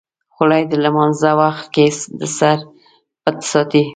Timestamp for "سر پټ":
2.37-3.37